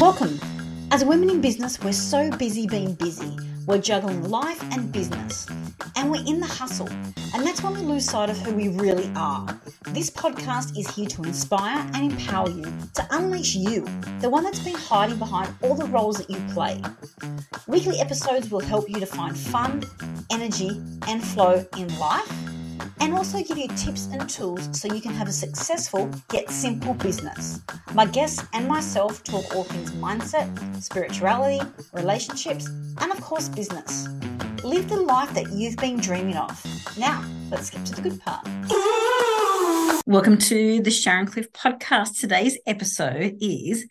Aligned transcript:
Welcome. 0.00 0.40
As 0.92 1.04
women 1.04 1.28
in 1.28 1.42
business, 1.42 1.78
we're 1.78 1.92
so 1.92 2.30
busy 2.30 2.66
being 2.66 2.94
busy. 2.94 3.36
We're 3.66 3.82
juggling 3.82 4.30
life 4.30 4.62
and 4.72 4.90
business, 4.90 5.46
and 5.94 6.10
we're 6.10 6.24
in 6.26 6.40
the 6.40 6.46
hustle. 6.46 6.88
And 6.88 7.46
that's 7.46 7.62
when 7.62 7.74
we 7.74 7.80
lose 7.80 8.06
sight 8.06 8.30
of 8.30 8.38
who 8.38 8.54
we 8.54 8.68
really 8.68 9.12
are. 9.14 9.60
This 9.88 10.08
podcast 10.08 10.78
is 10.78 10.88
here 10.88 11.06
to 11.06 11.22
inspire 11.24 11.86
and 11.92 12.10
empower 12.12 12.48
you 12.48 12.64
to 12.94 13.06
unleash 13.10 13.54
you, 13.54 13.86
the 14.22 14.30
one 14.30 14.42
that's 14.42 14.60
been 14.60 14.74
hiding 14.74 15.18
behind 15.18 15.54
all 15.60 15.74
the 15.74 15.84
roles 15.84 16.16
that 16.16 16.30
you 16.30 16.40
play. 16.54 16.80
Weekly 17.66 18.00
episodes 18.00 18.50
will 18.50 18.60
help 18.60 18.88
you 18.88 19.00
to 19.00 19.06
find 19.06 19.36
fun, 19.36 19.84
energy, 20.30 20.80
and 21.08 21.22
flow 21.22 21.62
in 21.76 21.98
life 21.98 22.49
and 23.00 23.14
also 23.14 23.42
give 23.42 23.56
you 23.56 23.66
tips 23.68 24.08
and 24.12 24.28
tools 24.28 24.68
so 24.78 24.92
you 24.92 25.00
can 25.00 25.12
have 25.12 25.26
a 25.26 25.32
successful 25.32 26.10
yet 26.32 26.50
simple 26.50 26.94
business. 26.94 27.60
My 27.94 28.04
guests 28.04 28.44
and 28.52 28.68
myself 28.68 29.24
talk 29.24 29.54
all 29.54 29.64
things 29.64 29.90
mindset, 29.92 30.48
spirituality, 30.82 31.60
relationships, 31.92 32.66
and 32.66 33.10
of 33.10 33.20
course, 33.20 33.48
business. 33.48 34.08
Live 34.62 34.88
the 34.90 35.00
life 35.00 35.32
that 35.34 35.50
you've 35.50 35.76
been 35.76 35.98
dreaming 35.98 36.36
of. 36.36 36.62
Now, 36.98 37.24
let's 37.50 37.70
get 37.70 37.84
to 37.86 37.94
the 37.94 38.02
good 38.02 38.20
part. 38.20 38.46
Welcome 40.06 40.38
to 40.38 40.82
the 40.82 40.90
Sharon 40.90 41.26
Cliff 41.26 41.50
podcast. 41.52 42.20
Today's 42.20 42.58
episode 42.66 43.36
is 43.40 43.86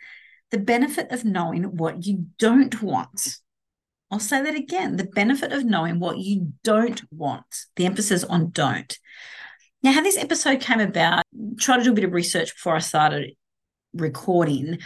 the 0.52 0.60
benefit 0.60 1.12
of 1.12 1.26
knowing 1.26 1.78
what 1.78 2.06
you 2.06 2.28
don't 2.38 2.82
want. 2.84 3.38
I'll 4.12 4.20
say 4.20 4.42
that 4.42 4.56
again 4.56 4.96
the 4.96 5.04
benefit 5.06 5.52
of 5.52 5.66
knowing 5.66 6.00
what 6.00 6.18
you 6.18 6.54
don't 6.64 7.02
want, 7.12 7.46
the 7.76 7.86
emphasis 7.86 8.24
on 8.24 8.52
don't. 8.52 8.98
Now, 9.82 9.94
how 9.94 10.02
this 10.02 10.18
episode 10.18 10.60
came 10.60 10.82
about, 10.82 11.24
try 11.60 11.78
to 11.78 11.84
do 11.84 11.92
a 11.92 11.96
bit 11.96 12.04
of 12.04 12.12
research 12.12 12.54
before 12.54 12.76
I 12.76 12.80
started 12.80 13.32
recording 13.94 14.80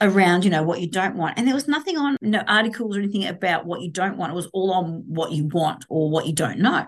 around, 0.00 0.44
you 0.44 0.50
know, 0.50 0.64
what 0.64 0.80
you 0.80 0.90
don't 0.90 1.14
want. 1.14 1.38
And 1.38 1.46
there 1.46 1.54
was 1.54 1.68
nothing 1.68 1.96
on, 1.96 2.16
no 2.20 2.42
articles 2.48 2.96
or 2.96 3.00
anything 3.00 3.26
about 3.26 3.66
what 3.66 3.82
you 3.82 3.90
don't 3.90 4.16
want. 4.16 4.32
It 4.32 4.36
was 4.36 4.48
all 4.52 4.72
on 4.72 5.04
what 5.06 5.30
you 5.30 5.44
want 5.46 5.84
or 5.88 6.10
what 6.10 6.26
you 6.26 6.32
don't 6.32 6.58
know. 6.58 6.86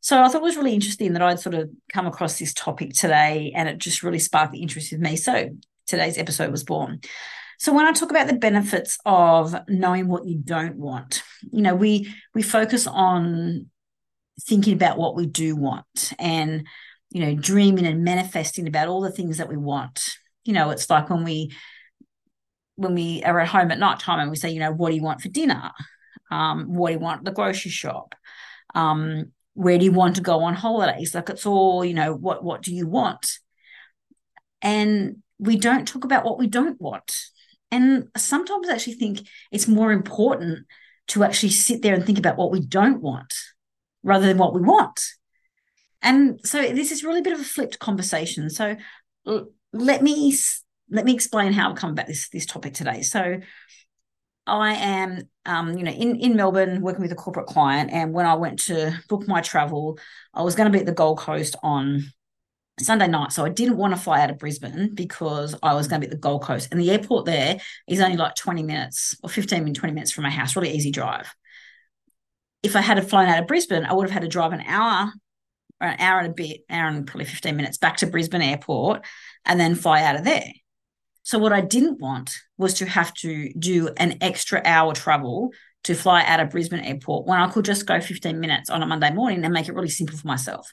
So 0.00 0.20
I 0.20 0.26
thought 0.28 0.38
it 0.38 0.42
was 0.42 0.56
really 0.56 0.74
interesting 0.74 1.12
that 1.12 1.22
I'd 1.22 1.38
sort 1.38 1.54
of 1.54 1.70
come 1.92 2.08
across 2.08 2.38
this 2.38 2.52
topic 2.52 2.94
today 2.94 3.52
and 3.54 3.68
it 3.68 3.78
just 3.78 4.02
really 4.02 4.18
sparked 4.18 4.52
the 4.52 4.60
interest 4.62 4.90
with 4.90 5.00
me. 5.00 5.14
So 5.14 5.50
today's 5.86 6.18
episode 6.18 6.50
was 6.50 6.64
born. 6.64 7.00
So 7.62 7.72
when 7.72 7.86
I 7.86 7.92
talk 7.92 8.10
about 8.10 8.26
the 8.26 8.34
benefits 8.34 8.98
of 9.06 9.54
knowing 9.68 10.08
what 10.08 10.26
you 10.26 10.36
don't 10.36 10.74
want, 10.74 11.22
you 11.52 11.62
know, 11.62 11.76
we 11.76 12.12
we 12.34 12.42
focus 12.42 12.88
on 12.88 13.70
thinking 14.40 14.74
about 14.74 14.98
what 14.98 15.14
we 15.14 15.26
do 15.26 15.54
want 15.54 16.12
and 16.18 16.66
you 17.10 17.24
know 17.24 17.40
dreaming 17.40 17.86
and 17.86 18.02
manifesting 18.02 18.66
about 18.66 18.88
all 18.88 19.00
the 19.00 19.12
things 19.12 19.38
that 19.38 19.48
we 19.48 19.56
want. 19.56 20.14
You 20.44 20.54
know, 20.54 20.70
it's 20.70 20.90
like 20.90 21.08
when 21.08 21.22
we 21.22 21.52
when 22.74 22.96
we 22.96 23.22
are 23.22 23.38
at 23.38 23.46
home 23.46 23.70
at 23.70 23.78
night 23.78 24.00
time 24.00 24.18
and 24.18 24.28
we 24.28 24.36
say, 24.36 24.50
you 24.50 24.58
know, 24.58 24.72
what 24.72 24.90
do 24.90 24.96
you 24.96 25.02
want 25.04 25.20
for 25.20 25.28
dinner? 25.28 25.70
Um, 26.32 26.74
what 26.74 26.88
do 26.88 26.94
you 26.94 26.98
want 26.98 27.18
at 27.18 27.26
the 27.26 27.30
grocery 27.30 27.70
shop? 27.70 28.16
Um, 28.74 29.30
where 29.54 29.78
do 29.78 29.84
you 29.84 29.92
want 29.92 30.16
to 30.16 30.20
go 30.22 30.42
on 30.42 30.54
holidays? 30.54 31.14
Like 31.14 31.30
it's 31.30 31.46
all, 31.46 31.84
you 31.84 31.94
know, 31.94 32.12
what 32.12 32.42
what 32.42 32.62
do 32.62 32.74
you 32.74 32.88
want? 32.88 33.38
And 34.60 35.22
we 35.38 35.56
don't 35.56 35.86
talk 35.86 36.02
about 36.02 36.24
what 36.24 36.40
we 36.40 36.48
don't 36.48 36.80
want 36.80 37.28
and 37.72 38.08
sometimes 38.16 38.68
I 38.68 38.74
actually 38.74 38.94
think 38.94 39.26
it's 39.50 39.66
more 39.66 39.90
important 39.90 40.66
to 41.08 41.24
actually 41.24 41.50
sit 41.50 41.82
there 41.82 41.94
and 41.94 42.04
think 42.04 42.18
about 42.18 42.36
what 42.36 42.52
we 42.52 42.60
don't 42.60 43.00
want 43.00 43.34
rather 44.04 44.26
than 44.26 44.38
what 44.38 44.54
we 44.54 44.60
want. 44.60 45.00
And 46.02 46.40
so 46.44 46.60
this 46.60 46.92
is 46.92 47.02
really 47.02 47.20
a 47.20 47.22
bit 47.22 47.32
of 47.32 47.40
a 47.40 47.44
flipped 47.44 47.78
conversation. 47.78 48.50
So 48.50 48.76
let 49.72 50.02
me 50.02 50.36
let 50.90 51.04
me 51.04 51.14
explain 51.14 51.52
how 51.52 51.70
I've 51.70 51.76
come 51.76 51.90
about 51.90 52.06
this 52.06 52.28
this 52.28 52.46
topic 52.46 52.74
today. 52.74 53.02
So 53.02 53.40
I 54.46 54.74
am, 54.74 55.22
um, 55.46 55.78
you 55.78 55.84
know, 55.84 55.92
in 55.92 56.16
in 56.16 56.36
Melbourne 56.36 56.82
working 56.82 57.02
with 57.02 57.12
a 57.12 57.16
corporate 57.16 57.46
client, 57.46 57.90
and 57.90 58.12
when 58.12 58.26
I 58.26 58.34
went 58.34 58.58
to 58.64 58.92
book 59.08 59.26
my 59.26 59.40
travel, 59.40 59.98
I 60.34 60.42
was 60.42 60.56
going 60.56 60.70
to 60.70 60.76
be 60.76 60.80
at 60.80 60.86
the 60.86 60.92
Gold 60.92 61.18
Coast 61.18 61.56
on 61.62 62.02
Sunday 62.80 63.06
night. 63.06 63.32
So 63.32 63.44
I 63.44 63.50
didn't 63.50 63.76
want 63.76 63.94
to 63.94 64.00
fly 64.00 64.20
out 64.20 64.30
of 64.30 64.38
Brisbane 64.38 64.94
because 64.94 65.54
I 65.62 65.74
was 65.74 65.88
going 65.88 66.00
to 66.00 66.06
be 66.06 66.10
at 66.10 66.16
the 66.16 66.20
Gold 66.20 66.42
Coast. 66.42 66.68
And 66.70 66.80
the 66.80 66.90
airport 66.90 67.26
there 67.26 67.58
is 67.86 68.00
only 68.00 68.16
like 68.16 68.34
20 68.34 68.62
minutes 68.62 69.16
or 69.22 69.28
15 69.28 69.74
20 69.74 69.94
minutes 69.94 70.10
from 70.10 70.24
my 70.24 70.30
house, 70.30 70.56
really 70.56 70.72
easy 70.72 70.90
drive. 70.90 71.32
If 72.62 72.76
I 72.76 72.80
had 72.80 73.08
flown 73.08 73.28
out 73.28 73.40
of 73.40 73.46
Brisbane, 73.46 73.84
I 73.84 73.92
would 73.92 74.04
have 74.04 74.12
had 74.12 74.22
to 74.22 74.28
drive 74.28 74.52
an 74.52 74.62
hour 74.62 75.12
or 75.80 75.88
an 75.88 76.00
hour 76.00 76.20
and 76.20 76.28
a 76.28 76.34
bit, 76.34 76.60
hour 76.70 76.88
and 76.88 77.06
probably 77.06 77.24
15 77.24 77.56
minutes 77.56 77.78
back 77.78 77.98
to 77.98 78.06
Brisbane 78.06 78.42
airport 78.42 79.04
and 79.44 79.58
then 79.58 79.74
fly 79.74 80.02
out 80.02 80.16
of 80.16 80.24
there. 80.24 80.46
So 81.24 81.38
what 81.38 81.52
I 81.52 81.60
didn't 81.60 82.00
want 82.00 82.32
was 82.56 82.74
to 82.74 82.86
have 82.86 83.12
to 83.14 83.52
do 83.58 83.90
an 83.96 84.18
extra 84.20 84.62
hour 84.64 84.92
travel 84.92 85.50
to 85.84 85.94
fly 85.94 86.22
out 86.24 86.40
of 86.40 86.50
Brisbane 86.50 86.80
airport 86.80 87.26
when 87.26 87.38
I 87.38 87.48
could 87.48 87.64
just 87.64 87.86
go 87.86 88.00
15 88.00 88.38
minutes 88.40 88.70
on 88.70 88.82
a 88.82 88.86
Monday 88.86 89.12
morning 89.12 89.44
and 89.44 89.52
make 89.52 89.68
it 89.68 89.74
really 89.74 89.88
simple 89.88 90.16
for 90.16 90.26
myself. 90.26 90.72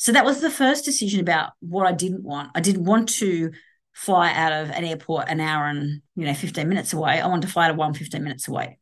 So 0.00 0.12
that 0.12 0.24
was 0.24 0.40
the 0.40 0.48
first 0.48 0.86
decision 0.86 1.20
about 1.20 1.52
what 1.60 1.86
I 1.86 1.92
didn't 1.92 2.22
want. 2.22 2.52
I 2.54 2.60
didn't 2.60 2.86
want 2.86 3.10
to 3.18 3.52
fly 3.92 4.32
out 4.32 4.50
of 4.50 4.70
an 4.70 4.82
airport 4.82 5.28
an 5.28 5.40
hour 5.40 5.66
and 5.66 6.00
you 6.16 6.24
know 6.24 6.32
15 6.32 6.66
minutes 6.66 6.94
away. 6.94 7.20
I 7.20 7.26
wanted 7.26 7.46
to 7.46 7.52
fly 7.52 7.68
to 7.68 7.74
one 7.74 7.92
15 7.92 8.22
minutes 8.24 8.48
away. 8.48 8.78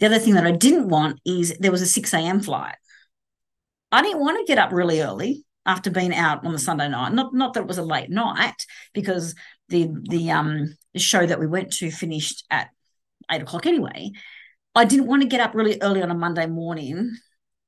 The 0.00 0.06
other 0.06 0.18
thing 0.18 0.34
that 0.34 0.48
I 0.48 0.50
didn't 0.50 0.88
want 0.88 1.20
is 1.24 1.56
there 1.60 1.70
was 1.70 1.82
a 1.82 1.86
6 1.86 2.12
a.m. 2.14 2.40
flight. 2.40 2.74
I 3.92 4.02
didn't 4.02 4.18
want 4.18 4.38
to 4.38 4.44
get 4.44 4.58
up 4.58 4.72
really 4.72 5.00
early 5.00 5.44
after 5.66 5.88
being 5.88 6.12
out 6.12 6.44
on 6.44 6.52
the 6.52 6.58
Sunday 6.58 6.88
night. 6.88 7.12
Not 7.12 7.32
not 7.32 7.54
that 7.54 7.60
it 7.60 7.68
was 7.68 7.78
a 7.78 7.84
late 7.84 8.10
night 8.10 8.66
because 8.92 9.36
the 9.68 9.88
the 10.08 10.32
um 10.32 10.76
show 10.96 11.24
that 11.24 11.38
we 11.38 11.46
went 11.46 11.74
to 11.74 11.92
finished 11.92 12.44
at 12.50 12.70
eight 13.30 13.42
o'clock 13.42 13.66
anyway. 13.66 14.10
I 14.74 14.84
didn't 14.84 15.06
want 15.06 15.22
to 15.22 15.28
get 15.28 15.40
up 15.40 15.54
really 15.54 15.78
early 15.80 16.02
on 16.02 16.10
a 16.10 16.14
Monday 16.14 16.46
morning 16.46 17.16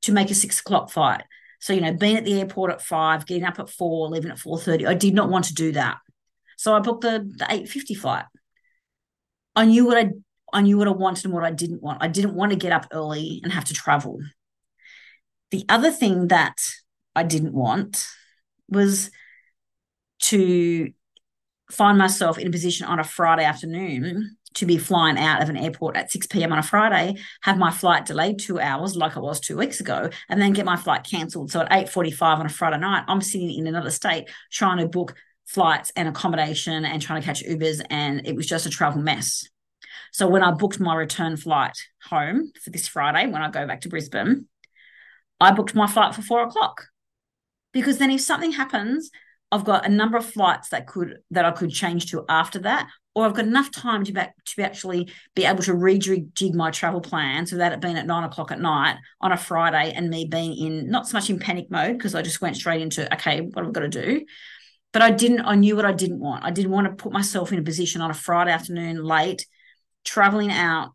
to 0.01 0.11
make 0.11 0.33
a 0.33 0.35
six 0.35 0.59
o'clock 0.59 0.91
flight. 0.91 1.23
So, 1.63 1.73
you 1.73 1.81
know, 1.81 1.93
being 1.93 2.17
at 2.17 2.25
the 2.25 2.41
airport 2.41 2.73
at 2.73 2.83
five, 2.83 3.25
getting 3.25 3.45
up 3.45 3.61
at 3.61 3.71
four, 3.71 4.09
leaving 4.09 4.33
at 4.33 4.37
4.30, 4.37 4.85
I 4.85 4.95
did 4.95 5.15
not 5.15 5.29
want 5.29 5.45
to 5.45 5.55
do 5.55 5.71
that. 5.73 5.99
So 6.59 6.75
I 6.75 6.81
booked 6.81 7.03
the, 7.03 7.21
the 7.37 7.45
8.50 7.45 7.97
flight. 7.97 8.25
I 9.55 9.65
knew 9.67 9.87
what 9.87 9.97
I 9.97 10.11
I 10.53 10.61
knew 10.61 10.77
what 10.77 10.89
I 10.89 10.91
wanted 10.91 11.27
and 11.27 11.33
what 11.33 11.45
I 11.45 11.53
didn't 11.53 11.81
want. 11.81 12.03
I 12.03 12.09
didn't 12.09 12.35
want 12.35 12.51
to 12.51 12.59
get 12.59 12.73
up 12.73 12.89
early 12.93 13.41
and 13.45 13.53
have 13.53 13.67
to 13.67 13.75
travel. 13.75 14.19
The 15.53 15.65
other 15.69 15.93
thing 15.93 16.29
that 16.29 16.59
I 17.15 17.23
didn't 17.23 17.55
want 17.55 18.09
was 18.69 19.13
to 20.23 20.91
find 21.71 21.97
myself 21.97 22.39
in 22.39 22.49
a 22.49 22.51
position 22.51 22.87
on 22.87 22.99
a 22.99 23.05
Friday 23.05 23.45
afternoon 23.45 24.37
to 24.55 24.67
be 24.67 24.79
flying 24.79 25.19
out 25.19 25.43
of 25.43 25.49
an 25.49 25.57
airport 25.57 25.97
at 25.97 26.11
6 26.11 26.27
p.m. 26.29 26.53
on 26.53 26.59
a 26.59 26.63
Friday, 26.63 27.17
have 27.43 27.59
my 27.59 27.71
flight 27.71 28.07
delayed 28.07 28.39
two 28.39 28.61
hours 28.61 28.97
like 28.97 29.17
it 29.17 29.23
was 29.23 29.41
two 29.41 29.57
weeks 29.57 29.81
ago, 29.81 30.11
and 30.29 30.41
then 30.41 30.53
get 30.53 30.65
my 30.65 30.77
flight 30.77 31.05
cancelled. 31.05 31.51
So 31.51 31.61
at 31.61 31.71
8:45 31.71 32.39
on 32.39 32.47
a 32.47 32.49
Friday 32.49 32.79
night, 32.79 33.05
I'm 33.09 33.21
sitting 33.21 33.51
in 33.51 33.67
another 33.67 33.91
state 33.91 34.29
trying 34.51 34.79
to 34.79 34.89
book 34.89 35.15
flights 35.47 35.93
and 35.97 36.09
accommodation 36.09 36.85
and 36.85 37.03
trying 37.03 37.21
to 37.21 37.27
catch 37.27 37.45
Ubers, 37.45 37.85
and 37.91 38.27
it 38.27 38.37
was 38.37 38.47
just 38.47 38.67
a 38.67 38.71
travel 38.71 39.03
mess. 39.03 39.49
So 40.13 40.29
when 40.29 40.43
I 40.43 40.53
booked 40.53 40.79
my 40.79 40.95
return 40.95 41.37
flight 41.37 41.77
home 42.05 42.53
for 42.63 42.71
this 42.71 42.87
Friday, 42.87 43.27
when 43.31 43.43
I 43.43 43.51
go 43.51 43.67
back 43.67 43.83
to 43.83 43.89
Brisbane, 43.89 44.47
I 45.41 45.53
booked 45.53 45.75
my 45.75 45.87
flight 45.87 46.15
for 46.15 46.23
four 46.23 46.43
o'clock. 46.43 46.87
Because 47.73 47.99
then 47.99 48.11
if 48.11 48.21
something 48.21 48.53
happens, 48.53 49.11
I've 49.51 49.65
got 49.65 49.87
a 49.87 49.91
number 49.91 50.17
of 50.17 50.25
flights 50.25 50.69
that 50.71 50.87
could 50.87 51.19
that 51.31 51.45
I 51.45 51.51
could 51.51 51.71
change 51.71 52.11
to 52.11 52.25
after 52.29 52.59
that, 52.61 52.89
or 53.15 53.27
I've 53.27 53.35
got 53.35 53.45
enough 53.45 53.71
time 53.71 54.05
to 54.05 54.13
back 54.13 54.35
to 54.45 54.63
actually 54.63 55.13
be 55.35 55.45
able 55.45 55.63
to 55.65 55.73
rejig 55.73 56.55
my 56.55 56.71
travel 56.71 57.01
plans 57.01 57.53
without 57.53 57.73
it 57.73 57.81
being 57.81 57.97
at 57.97 58.07
nine 58.07 58.25
o'clock 58.25 58.51
at 58.51 58.61
night 58.61 58.97
on 59.21 59.33
a 59.33 59.37
Friday 59.37 59.93
and 59.95 60.09
me 60.09 60.25
being 60.25 60.57
in 60.57 60.91
not 60.91 61.07
so 61.07 61.17
much 61.17 61.29
in 61.29 61.39
panic 61.39 61.71
mode 61.71 61.99
because 61.99 62.15
I 62.15 62.23
just 62.23 62.41
went 62.41 62.57
straight 62.57 62.81
into 62.81 63.13
okay, 63.15 63.41
what 63.41 63.65
have 63.65 63.69
I 63.69 63.73
got 63.73 63.81
to 63.81 63.89
do? 63.89 64.25
But 64.93 65.03
I 65.03 65.11
didn't. 65.11 65.41
I 65.41 65.55
knew 65.55 65.77
what 65.77 65.85
I 65.85 65.93
didn't 65.93 66.21
want. 66.21 66.45
I 66.45 66.51
didn't 66.51 66.71
want 66.71 66.87
to 66.87 67.03
put 67.03 67.13
myself 67.13 67.53
in 67.53 67.59
a 67.59 67.63
position 67.63 68.01
on 68.01 68.11
a 68.11 68.15
Friday 68.15 68.51
afternoon 68.51 69.03
late, 69.03 69.47
traveling 70.05 70.51
out 70.51 70.91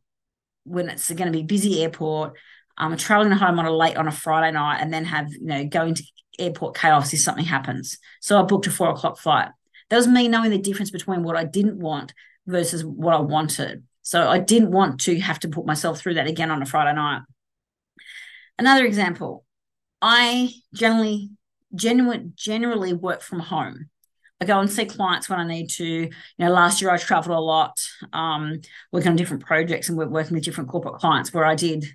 when 0.63 0.89
it's 0.89 1.09
going 1.11 1.31
to 1.31 1.37
be 1.37 1.43
busy 1.43 1.83
airport. 1.83 2.33
Um, 2.79 2.95
traveling 2.95 3.31
home 3.31 3.57
on 3.57 3.65
a 3.65 3.71
late 3.71 3.97
on 3.97 4.07
a 4.07 4.11
Friday 4.11 4.51
night 4.51 4.81
and 4.81 4.93
then 4.93 5.05
have 5.05 5.31
you 5.31 5.47
know 5.47 5.65
going 5.65 5.95
to 5.95 6.03
airport 6.37 6.75
chaos 6.75 7.13
if 7.13 7.21
something 7.21 7.45
happens. 7.45 7.97
So 8.21 8.39
I 8.39 8.43
booked 8.43 8.67
a 8.67 8.71
four 8.71 8.89
o'clock 8.89 9.17
flight. 9.17 9.49
That 9.89 9.97
was 9.97 10.07
me 10.07 10.27
knowing 10.27 10.51
the 10.51 10.57
difference 10.57 10.91
between 10.91 11.23
what 11.23 11.37
I 11.37 11.43
didn't 11.43 11.79
want 11.79 12.13
versus 12.45 12.83
what 12.83 13.13
I 13.13 13.19
wanted. 13.19 13.83
So 14.01 14.27
I 14.27 14.39
didn't 14.39 14.71
want 14.71 15.01
to 15.01 15.19
have 15.19 15.39
to 15.39 15.49
put 15.49 15.65
myself 15.65 15.99
through 15.99 16.15
that 16.15 16.27
again 16.27 16.51
on 16.51 16.61
a 16.61 16.65
Friday 16.65 16.93
night. 16.93 17.21
Another 18.57 18.85
example, 18.85 19.45
I 20.01 20.51
generally 20.73 21.29
genuine, 21.75 22.33
generally 22.35 22.93
work 22.93 23.21
from 23.21 23.39
home. 23.39 23.89
I 24.39 24.45
go 24.45 24.59
and 24.59 24.69
see 24.69 24.85
clients 24.85 25.29
when 25.29 25.39
I 25.39 25.47
need 25.47 25.69
to. 25.71 25.85
You 25.85 26.09
know, 26.37 26.51
last 26.51 26.81
year 26.81 26.91
I 26.91 26.97
traveled 26.97 27.37
a 27.37 27.41
lot, 27.41 27.77
um, 28.13 28.61
working 28.91 29.09
on 29.09 29.15
different 29.15 29.45
projects 29.45 29.89
and 29.89 29.97
working 29.97 30.35
with 30.35 30.43
different 30.43 30.69
corporate 30.69 30.95
clients 30.95 31.33
where 31.33 31.45
I 31.45 31.55
did 31.55 31.85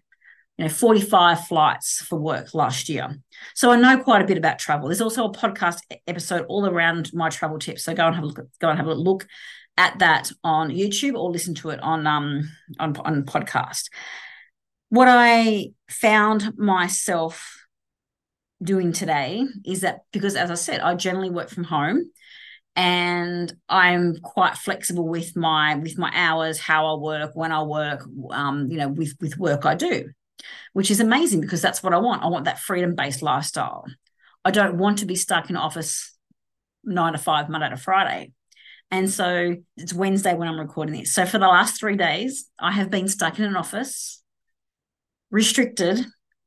you 0.58 0.64
know 0.64 0.69
45 0.69 1.46
flights 1.46 2.02
for 2.02 2.19
work 2.19 2.54
last 2.54 2.88
year. 2.88 3.16
So 3.54 3.70
i 3.70 3.76
know 3.76 3.99
quite 3.99 4.22
a 4.22 4.26
bit 4.26 4.38
about 4.38 4.58
travel. 4.58 4.88
There's 4.88 5.00
also 5.00 5.25
a 5.25 5.32
podcast 5.32 5.78
episode 6.06 6.44
all 6.49 6.66
around 6.66 7.12
my 7.12 7.31
travel 7.31 7.58
tips. 7.58 7.84
So 7.84 7.94
go 7.94 8.06
and 8.06 8.14
have 8.14 8.25
a 8.25 8.26
look 8.26 8.49
go 8.60 8.69
and 8.69 8.78
have 8.78 8.88
a 8.88 8.94
look 8.94 9.26
at 9.78 9.99
that 10.00 10.31
on 10.44 10.69
youtube 10.69 11.14
or 11.14 11.31
listen 11.31 11.54
to 11.54 11.70
it 11.70 11.81
on 11.81 12.06
um 12.06 12.49
on, 12.78 12.96
on 12.99 13.25
podcast. 13.25 13.84
What 14.90 15.08
i 15.08 15.72
found 15.88 16.56
myself 16.58 17.58
doing 18.62 18.93
today 18.93 19.44
is 19.64 19.81
that 19.81 20.00
because 20.12 20.37
as 20.37 20.50
i 20.50 20.55
said 20.55 20.81
i 20.81 20.94
generally 20.94 21.31
work 21.31 21.50
from 21.50 21.64
home 21.64 22.10
and 22.76 23.52
i'm 23.69 24.16
quite 24.22 24.56
flexible 24.56 25.06
with 25.06 25.34
my 25.34 25.75
with 25.75 25.98
my 25.98 26.10
hours 26.14 26.60
how 26.60 26.87
i 26.87 26.98
work 26.98 27.32
when 27.34 27.50
i 27.50 27.62
work 27.62 28.05
um 28.31 28.70
you 28.70 28.78
know 28.78 28.88
with 28.88 29.14
with 29.20 29.37
work 29.37 29.66
i 29.66 29.75
do 29.75 30.08
which 30.73 30.91
is 30.91 31.00
amazing 31.00 31.41
because 31.41 31.62
that's 31.62 31.83
what 31.83 31.94
I 31.94 31.99
want. 31.99 32.23
I 32.23 32.29
want 32.29 32.44
that 32.47 32.59
freedom 32.59 32.94
based 32.94 33.23
lifestyle. 33.23 33.85
I 34.44 34.50
don't 34.50 34.79
want 34.79 34.99
to 34.99 35.06
be 35.06 35.15
stuck 35.15 35.50
in 35.50 35.56
office 35.56 36.17
nine 36.85 37.12
to 37.12 37.19
five, 37.19 37.49
Monday 37.49 37.71
to 37.71 37.77
Friday. 37.77 38.33
And 38.91 39.09
so 39.09 39.56
it's 39.77 39.94
Wednesday 39.94 40.35
when 40.35 40.49
I'm 40.49 40.61
recording 40.61 40.94
this. 40.94 41.15
So 41.15 41.25
for 41.25 41.39
the 41.39 41.47
last 41.47 41.79
three 41.79 41.97
days, 41.97 42.50
I 42.59 42.73
have 42.73 42.91
been 42.91 43.09
stuck 43.09 43.39
in 43.39 43.44
an 43.44 43.56
office, 43.56 44.23
restricted 45.31 45.99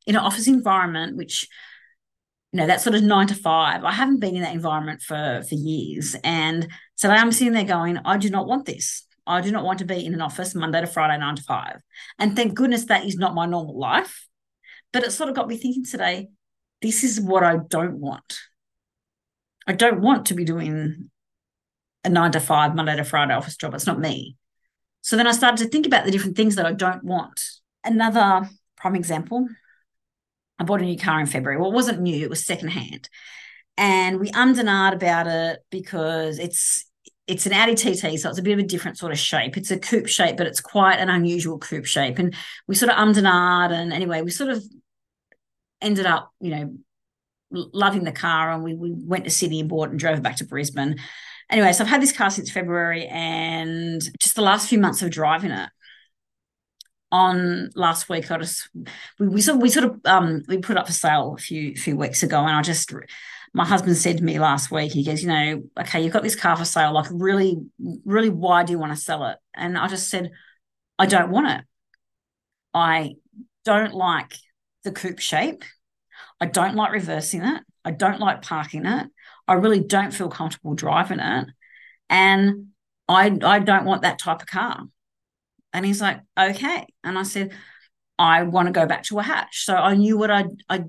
in 0.05 0.15
an 0.15 0.21
office 0.21 0.47
environment, 0.47 1.17
which 1.17 1.47
you 2.51 2.61
know, 2.61 2.67
that 2.67 2.79
sort 2.79 2.95
of 2.95 3.03
nine 3.03 3.27
to 3.27 3.35
five. 3.35 3.83
I 3.83 3.91
haven't 3.91 4.21
been 4.21 4.35
in 4.35 4.43
that 4.43 4.53
environment 4.53 5.01
for 5.01 5.43
for 5.47 5.55
years. 5.55 6.15
And 6.23 6.69
so 6.95 7.09
I'm 7.09 7.33
sitting 7.33 7.51
there 7.51 7.65
going, 7.65 7.97
I 8.05 8.17
do 8.17 8.29
not 8.29 8.47
want 8.47 8.65
this. 8.65 9.05
I 9.27 9.41
do 9.41 9.51
not 9.51 9.63
want 9.63 9.79
to 9.79 9.85
be 9.85 10.05
in 10.05 10.13
an 10.13 10.21
office 10.21 10.53
Monday 10.55 10.81
to 10.81 10.87
Friday, 10.87 11.17
nine 11.17 11.35
to 11.35 11.43
five. 11.43 11.81
And 12.19 12.35
thank 12.35 12.53
goodness 12.53 12.85
that 12.85 13.05
is 13.05 13.17
not 13.17 13.35
my 13.35 13.45
normal 13.45 13.77
life. 13.77 14.27
But 14.93 15.03
it 15.03 15.11
sort 15.11 15.29
of 15.29 15.35
got 15.35 15.47
me 15.47 15.57
thinking 15.57 15.85
today 15.85 16.29
this 16.81 17.03
is 17.03 17.19
what 17.19 17.43
I 17.43 17.57
don't 17.57 17.99
want. 17.99 18.39
I 19.67 19.73
don't 19.73 20.01
want 20.01 20.27
to 20.27 20.35
be 20.35 20.45
doing 20.45 21.09
a 22.03 22.09
nine 22.09 22.31
to 22.33 22.39
five, 22.39 22.75
Monday 22.75 22.95
to 22.95 23.03
Friday 23.03 23.33
office 23.33 23.57
job. 23.57 23.73
It's 23.73 23.87
not 23.87 23.99
me. 23.99 24.37
So 25.01 25.15
then 25.17 25.27
I 25.27 25.31
started 25.31 25.63
to 25.63 25.69
think 25.69 25.85
about 25.85 26.05
the 26.05 26.11
different 26.11 26.37
things 26.37 26.55
that 26.55 26.65
I 26.65 26.73
don't 26.73 27.03
want. 27.03 27.43
Another 27.83 28.49
prime 28.75 28.95
example 28.95 29.47
I 30.57 30.63
bought 30.63 30.81
a 30.81 30.85
new 30.85 30.97
car 30.97 31.19
in 31.19 31.25
February. 31.25 31.59
Well, 31.59 31.71
it 31.71 31.75
wasn't 31.75 32.01
new, 32.01 32.23
it 32.23 32.29
was 32.29 32.45
secondhand. 32.45 33.09
And 33.77 34.19
we 34.19 34.31
ummed 34.31 34.57
and 34.57 34.69
ahed 34.69 34.93
about 34.93 35.27
it 35.27 35.59
because 35.69 36.39
it's 36.39 36.85
it's 37.27 37.45
an 37.45 37.53
Audi 37.53 37.75
TT, 37.75 38.19
so 38.19 38.29
it's 38.29 38.37
a 38.37 38.43
bit 38.43 38.53
of 38.53 38.59
a 38.59 38.67
different 38.67 38.97
sort 38.97 39.11
of 39.11 39.17
shape. 39.17 39.57
It's 39.57 39.71
a 39.71 39.79
coupe 39.79 40.07
shape, 40.07 40.37
but 40.37 40.45
it's 40.47 40.61
quite 40.61 40.99
an 40.99 41.09
unusual 41.09 41.57
coupe 41.57 41.85
shape. 41.85 42.19
And 42.19 42.35
we 42.67 42.75
sort 42.75 42.91
of 42.91 42.97
ummed 42.97 43.17
and 43.17 43.25
ahed, 43.25 43.71
and 43.71 43.91
anyway, 43.91 44.21
we 44.21 44.29
sort 44.29 44.51
of 44.51 44.63
ended 45.81 46.05
up, 46.05 46.31
you 46.39 46.51
know, 46.51 46.77
loving 47.51 48.03
the 48.03 48.11
car, 48.11 48.51
and 48.51 48.63
we 48.63 48.75
we 48.75 48.91
went 48.91 49.23
to 49.23 49.31
Sydney 49.31 49.59
and 49.59 49.69
bought 49.69 49.89
and 49.89 49.99
drove 49.99 50.21
back 50.21 50.37
to 50.37 50.45
Brisbane. 50.45 50.97
Anyway, 51.49 51.71
so 51.73 51.83
I've 51.83 51.89
had 51.89 52.01
this 52.01 52.11
car 52.11 52.29
since 52.29 52.51
February, 52.51 53.07
and 53.07 54.01
just 54.19 54.35
the 54.35 54.41
last 54.41 54.69
few 54.69 54.79
months 54.79 55.01
of 55.01 55.09
driving 55.09 55.51
it. 55.51 55.69
On 57.11 57.69
last 57.75 58.09
week, 58.09 58.29
I 58.29 58.37
just 58.37 58.69
we, 59.19 59.27
we 59.29 59.41
sort 59.41 59.55
of, 59.55 59.61
we 59.61 59.69
sort 59.69 59.85
of 59.85 59.99
um 60.05 60.43
we 60.47 60.57
put 60.57 60.77
up 60.77 60.85
for 60.85 60.93
sale 60.93 61.35
a 61.35 61.41
few 61.41 61.75
few 61.75 61.97
weeks 61.97 62.21
ago, 62.21 62.39
and 62.39 62.55
I 62.55 62.61
just 62.61 62.91
my 63.55 63.63
husband 63.63 63.95
said 63.95 64.17
to 64.17 64.23
me 64.23 64.37
last 64.37 64.69
week, 64.69 64.91
he 64.91 65.05
goes, 65.05 65.21
you 65.21 65.29
know, 65.29 65.63
okay, 65.79 66.01
you've 66.01 66.11
got 66.11 66.23
this 66.23 66.35
car 66.35 66.57
for 66.57 66.65
sale. 66.65 66.93
Like, 66.93 67.07
really, 67.09 67.57
really, 68.03 68.29
why 68.29 68.63
do 68.63 68.73
you 68.73 68.79
want 68.79 68.91
to 68.91 69.01
sell 69.01 69.25
it? 69.27 69.37
And 69.53 69.77
I 69.77 69.87
just 69.87 70.09
said, 70.09 70.31
I 70.99 71.05
don't 71.05 71.31
want 71.31 71.47
it. 71.47 71.65
I 72.73 73.15
don't 73.63 73.93
like 73.93 74.33
the 74.83 74.91
coupe 74.91 75.19
shape. 75.19 75.63
I 76.41 76.47
don't 76.47 76.75
like 76.75 76.91
reversing 76.91 77.43
it. 77.43 77.63
I 77.85 77.91
don't 77.91 78.19
like 78.19 78.41
parking 78.41 78.85
it. 78.85 79.07
I 79.47 79.53
really 79.53 79.79
don't 79.79 80.13
feel 80.13 80.27
comfortable 80.27 80.75
driving 80.75 81.19
it. 81.19 81.47
And 82.09 82.67
I 83.07 83.37
I 83.41 83.59
don't 83.59 83.85
want 83.85 84.01
that 84.01 84.19
type 84.19 84.41
of 84.41 84.47
car. 84.49 84.83
And 85.71 85.85
he's 85.85 86.01
like, 86.01 86.19
okay. 86.37 86.87
And 87.05 87.17
I 87.17 87.23
said, 87.23 87.53
I 88.19 88.43
want 88.43 88.67
to 88.67 88.73
go 88.73 88.85
back 88.85 89.03
to 89.03 89.19
a 89.19 89.23
hatch. 89.23 89.63
So 89.63 89.75
I 89.75 89.95
knew 89.95 90.17
what 90.17 90.29
I 90.29 90.43
I 90.67 90.83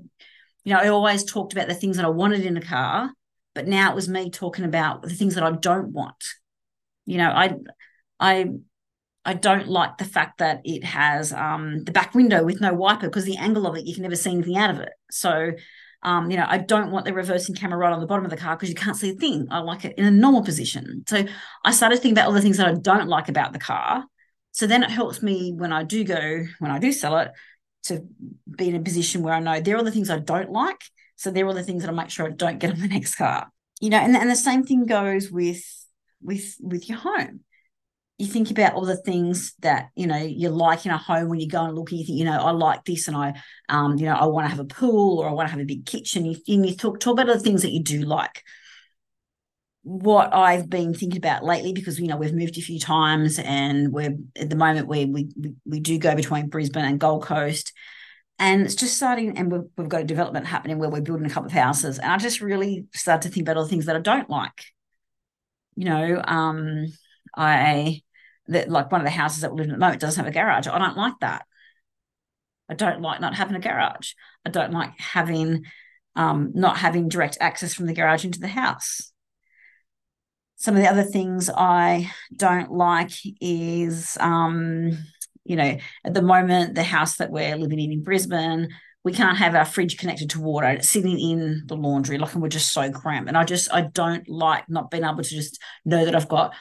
you 0.67 0.73
know, 0.73 0.81
I 0.81 0.89
always 0.89 1.23
talked 1.23 1.53
about 1.53 1.69
the 1.69 1.73
things 1.73 1.95
that 1.95 2.05
I 2.05 2.09
wanted 2.09 2.45
in 2.45 2.57
a 2.57 2.61
car, 2.61 3.09
but 3.55 3.69
now 3.69 3.89
it 3.89 3.95
was 3.95 4.09
me 4.09 4.29
talking 4.29 4.65
about 4.65 5.01
the 5.01 5.09
things 5.09 5.35
that 5.35 5.43
I 5.45 5.51
don't 5.51 5.93
want. 5.93 6.21
You 7.05 7.19
know, 7.19 7.29
I 7.29 7.53
I 8.19 8.49
I 9.23 9.35
don't 9.35 9.69
like 9.69 9.97
the 9.97 10.03
fact 10.03 10.39
that 10.39 10.59
it 10.65 10.83
has 10.83 11.31
um, 11.31 11.85
the 11.85 11.93
back 11.93 12.13
window 12.13 12.43
with 12.43 12.59
no 12.59 12.73
wiper 12.73 13.07
because 13.07 13.23
the 13.23 13.37
angle 13.37 13.65
of 13.65 13.77
it, 13.77 13.85
you 13.85 13.93
can 13.93 14.03
never 14.03 14.17
see 14.17 14.31
anything 14.31 14.57
out 14.57 14.71
of 14.71 14.81
it. 14.81 14.89
So, 15.09 15.53
um, 16.03 16.29
you 16.29 16.35
know, 16.35 16.45
I 16.45 16.57
don't 16.57 16.91
want 16.91 17.05
the 17.05 17.13
reversing 17.13 17.55
camera 17.55 17.77
right 17.77 17.93
on 17.93 18.01
the 18.01 18.05
bottom 18.05 18.25
of 18.25 18.31
the 18.31 18.35
car 18.35 18.57
because 18.57 18.67
you 18.67 18.75
can't 18.75 18.97
see 18.97 19.11
a 19.11 19.15
thing. 19.15 19.47
I 19.49 19.59
like 19.59 19.85
it 19.85 19.97
in 19.97 20.03
a 20.03 20.11
normal 20.11 20.43
position. 20.43 21.05
So 21.07 21.23
I 21.63 21.71
started 21.71 21.95
thinking 21.95 22.11
about 22.11 22.27
all 22.27 22.33
the 22.33 22.41
things 22.41 22.57
that 22.57 22.67
I 22.67 22.73
don't 22.73 23.07
like 23.07 23.29
about 23.29 23.53
the 23.53 23.59
car. 23.59 24.03
So 24.51 24.67
then 24.67 24.83
it 24.83 24.91
helps 24.91 25.23
me 25.23 25.53
when 25.53 25.71
I 25.71 25.83
do 25.83 26.03
go, 26.03 26.43
when 26.59 26.71
I 26.71 26.79
do 26.79 26.91
sell 26.91 27.17
it, 27.19 27.31
to 27.87 28.05
be 28.57 28.69
in 28.69 28.75
a 28.75 28.81
position 28.81 29.21
where 29.21 29.33
I 29.33 29.39
know 29.39 29.59
there 29.59 29.77
are 29.77 29.83
the 29.83 29.91
things 29.91 30.09
I 30.09 30.19
don't 30.19 30.51
like. 30.51 30.81
So 31.15 31.31
there 31.31 31.47
are 31.47 31.53
the 31.53 31.63
things 31.63 31.83
that 31.83 31.89
I 31.89 31.93
make 31.93 32.09
sure 32.09 32.27
I 32.27 32.31
don't 32.31 32.59
get 32.59 32.71
on 32.71 32.79
the 32.79 32.87
next 32.97 33.15
car. 33.15 33.51
You 33.81 33.89
know, 33.89 33.97
and, 33.97 34.15
and 34.15 34.29
the 34.29 34.35
same 34.35 34.63
thing 34.63 34.85
goes 34.85 35.31
with 35.31 35.63
with 36.21 36.55
with 36.61 36.89
your 36.89 36.97
home. 36.97 37.41
You 38.17 38.25
think 38.25 38.49
about 38.49 38.73
all 38.73 38.85
the 38.85 38.97
things 38.97 39.53
that 39.59 39.89
you 39.95 40.07
know 40.07 40.17
you 40.17 40.49
like 40.49 40.85
in 40.85 40.91
a 40.91 40.97
home 40.97 41.29
when 41.29 41.39
you 41.39 41.47
go 41.47 41.65
and 41.65 41.75
look 41.75 41.91
and 41.91 41.99
you 41.99 42.05
think, 42.05 42.17
you 42.17 42.25
know, 42.25 42.39
I 42.39 42.51
like 42.51 42.85
this 42.85 43.07
and 43.07 43.15
I 43.15 43.39
um, 43.69 43.97
you 43.97 44.05
know, 44.05 44.15
I 44.15 44.25
want 44.25 44.45
to 44.45 44.49
have 44.49 44.59
a 44.59 44.65
pool 44.65 45.19
or 45.19 45.29
I 45.29 45.33
want 45.33 45.47
to 45.47 45.51
have 45.51 45.61
a 45.61 45.65
big 45.65 45.85
kitchen. 45.85 46.25
You, 46.25 46.37
and 46.47 46.65
you 46.65 46.75
talk 46.75 46.99
talk 46.99 47.19
about 47.19 47.27
the 47.27 47.39
things 47.39 47.61
that 47.61 47.71
you 47.71 47.83
do 47.83 48.01
like 48.01 48.43
what 49.87 50.35
I've 50.35 50.69
been 50.69 50.93
thinking 50.93 51.17
about 51.17 51.45
lately, 51.45 51.71
because 51.71 51.97
you 51.97 52.07
know 52.07 52.17
we've 52.17 52.33
moved 52.33 52.57
a 52.57 52.61
few 52.61 52.77
times, 52.77 53.39
and 53.39 53.93
we're 53.93 54.17
at 54.35 54.49
the 54.49 54.57
moment 54.57 54.89
we 54.89 55.05
we, 55.05 55.29
we 55.65 55.79
do 55.79 55.97
go 55.97 56.13
between 56.13 56.49
Brisbane 56.49 56.83
and 56.83 56.99
Gold 56.99 57.23
Coast, 57.23 57.71
and 58.37 58.63
it's 58.63 58.75
just 58.75 58.97
starting, 58.97 59.37
and 59.37 59.49
we've, 59.49 59.61
we've 59.77 59.87
got 59.87 60.01
a 60.01 60.05
development 60.05 60.45
happening 60.45 60.77
where 60.77 60.89
we're 60.89 60.99
building 60.99 61.25
a 61.25 61.29
couple 61.29 61.47
of 61.47 61.53
houses, 61.53 61.99
and 61.99 62.11
I 62.11 62.17
just 62.17 62.41
really 62.41 62.87
start 62.93 63.21
to 63.21 63.29
think 63.29 63.45
about 63.45 63.55
all 63.55 63.63
the 63.63 63.69
things 63.69 63.85
that 63.85 63.95
I 63.95 63.99
don't 63.99 64.29
like. 64.29 64.65
You 65.77 65.85
know, 65.85 66.21
um, 66.27 66.87
I 67.33 68.01
that 68.47 68.69
like 68.69 68.91
one 68.91 68.99
of 68.99 69.05
the 69.05 69.11
houses 69.11 69.41
that 69.41 69.53
we 69.53 69.59
live 69.59 69.67
in 69.67 69.71
at 69.71 69.75
the 69.75 69.79
moment 69.79 70.01
doesn't 70.01 70.21
have 70.21 70.29
a 70.29 70.35
garage. 70.35 70.67
I 70.67 70.79
don't 70.79 70.97
like 70.97 71.19
that. 71.21 71.45
I 72.69 72.73
don't 72.73 73.01
like 73.01 73.21
not 73.21 73.35
having 73.35 73.55
a 73.55 73.61
garage. 73.61 74.11
I 74.45 74.49
don't 74.49 74.73
like 74.73 74.99
having 74.99 75.63
um, 76.17 76.51
not 76.55 76.77
having 76.77 77.07
direct 77.07 77.37
access 77.39 77.73
from 77.73 77.85
the 77.85 77.93
garage 77.93 78.25
into 78.25 78.41
the 78.41 78.49
house 78.49 79.13
some 80.57 80.75
of 80.75 80.81
the 80.81 80.89
other 80.89 81.03
things 81.03 81.49
I 81.49 82.11
don't 82.35 82.71
like 82.71 83.11
is, 83.39 84.17
um, 84.19 84.97
you 85.45 85.55
know, 85.55 85.77
at 86.03 86.13
the 86.13 86.21
moment, 86.21 86.75
the 86.75 86.83
house 86.83 87.17
that 87.17 87.31
we're 87.31 87.55
living 87.55 87.79
in 87.79 87.91
in 87.91 88.03
Brisbane, 88.03 88.69
we 89.03 89.13
can't 89.13 89.37
have 89.37 89.55
our 89.55 89.65
fridge 89.65 89.97
connected 89.97 90.31
to 90.31 90.41
water. 90.41 90.67
It's 90.67 90.89
sitting 90.89 91.19
in 91.19 91.63
the 91.67 91.77
laundry, 91.77 92.17
like, 92.17 92.33
and 92.33 92.41
we're 92.41 92.49
just 92.49 92.73
so 92.73 92.91
cramped. 92.91 93.29
And 93.29 93.37
I 93.37 93.43
just, 93.43 93.71
I 93.71 93.81
don't 93.81 94.27
like 94.27 94.67
not 94.67 94.89
being 94.89 95.03
able 95.03 95.21
to 95.21 95.29
just 95.29 95.61
know 95.85 96.03
that 96.03 96.15
I've 96.15 96.27
got 96.27 96.55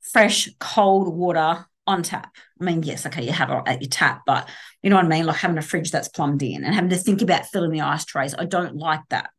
fresh, 0.00 0.48
cold 0.58 1.14
water 1.14 1.66
on 1.86 2.02
tap. 2.02 2.34
I 2.58 2.64
mean, 2.64 2.82
yes, 2.82 3.04
okay, 3.06 3.22
you 3.22 3.32
have 3.32 3.50
it 3.50 3.62
at 3.66 3.82
your 3.82 3.90
tap, 3.90 4.22
but 4.26 4.48
you 4.82 4.88
know 4.88 4.96
what 4.96 5.04
I 5.04 5.08
mean? 5.08 5.26
Like 5.26 5.36
having 5.36 5.58
a 5.58 5.62
fridge 5.62 5.90
that's 5.90 6.08
plumbed 6.08 6.42
in 6.42 6.64
and 6.64 6.74
having 6.74 6.90
to 6.90 6.96
think 6.96 7.20
about 7.20 7.46
filling 7.46 7.70
the 7.70 7.82
ice 7.82 8.06
trays. 8.06 8.34
I 8.36 8.46
don't 8.46 8.76
like 8.76 9.02
that. 9.10 9.30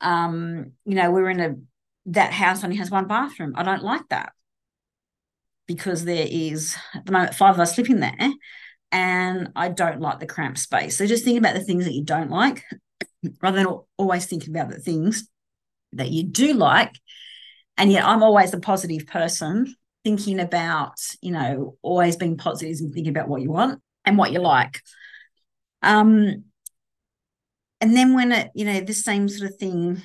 Um, 0.00 0.72
you 0.86 0.94
know, 0.94 1.10
we're 1.10 1.28
in 1.28 1.40
a 1.40 1.54
that 2.08 2.32
house 2.32 2.64
only 2.64 2.76
has 2.76 2.90
one 2.90 3.06
bathroom. 3.06 3.54
I 3.56 3.62
don't 3.62 3.82
like 3.82 4.08
that 4.10 4.32
because 5.66 6.04
there 6.04 6.26
is 6.28 6.74
at 6.94 7.04
the 7.04 7.12
moment 7.12 7.34
five 7.34 7.54
of 7.54 7.60
us 7.60 7.76
living 7.76 8.00
there 8.00 8.32
and 8.90 9.50
I 9.54 9.68
don't 9.68 10.00
like 10.00 10.18
the 10.18 10.26
cramped 10.26 10.58
space. 10.58 10.96
So 10.96 11.06
just 11.06 11.24
think 11.24 11.38
about 11.38 11.54
the 11.54 11.64
things 11.64 11.84
that 11.84 11.92
you 11.92 12.04
don't 12.04 12.30
like 12.30 12.64
rather 13.42 13.58
than 13.58 13.78
always 13.98 14.26
thinking 14.26 14.56
about 14.56 14.70
the 14.70 14.80
things 14.80 15.28
that 15.92 16.10
you 16.10 16.24
do 16.24 16.54
like. 16.54 16.94
And 17.76 17.92
yet 17.92 18.04
I'm 18.04 18.22
always 18.22 18.54
a 18.54 18.60
positive 18.60 19.06
person, 19.06 19.74
thinking 20.02 20.40
about, 20.40 20.94
you 21.20 21.30
know, 21.30 21.76
always 21.82 22.16
being 22.16 22.38
positive 22.38 22.78
and 22.80 22.92
thinking 22.92 23.10
about 23.10 23.28
what 23.28 23.42
you 23.42 23.50
want 23.50 23.80
and 24.04 24.16
what 24.16 24.32
you 24.32 24.40
like. 24.40 24.80
Um, 25.82 26.44
and 27.80 27.96
then 27.96 28.14
when 28.14 28.32
it, 28.32 28.50
you 28.54 28.64
know, 28.64 28.80
the 28.80 28.94
same 28.94 29.28
sort 29.28 29.50
of 29.50 29.58
thing 29.58 30.02